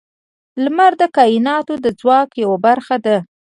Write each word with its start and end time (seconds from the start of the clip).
•لمر 0.63 0.91
د 1.01 1.03
کائنات 1.17 1.67
د 1.85 1.87
ځواک 1.99 2.29
یوه 2.43 2.57
برخه 2.65 2.95
ده. 3.05 3.17